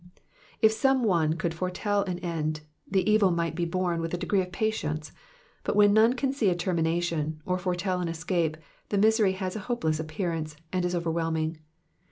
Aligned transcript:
"*^ 0.01 0.03
If 0.63 0.71
some 0.71 1.03
one 1.03 1.33
could 1.33 1.53
foretell 1.53 2.01
an 2.05 2.17
end, 2.25 2.61
the 2.89 3.07
evil 3.07 3.29
might 3.29 3.53
be 3.53 3.65
borne 3.65 4.01
with 4.01 4.15
a 4.15 4.17
degree 4.17 4.41
of 4.41 4.51
patience, 4.51 5.11
but 5.63 5.75
when 5.75 5.93
none 5.93 6.13
can 6.13 6.33
see 6.33 6.49
a 6.49 6.55
termination, 6.55 7.39
or 7.45 7.59
foretell 7.59 7.99
an 8.01 8.07
escape, 8.07 8.57
the 8.89 8.97
misery 8.97 9.33
has 9.33 9.55
a 9.55 9.59
hopeless 9.69 9.99
appearance, 9.99 10.55
and 10.73 10.85
is 10.85 10.95
overwhelming. 10.95 11.59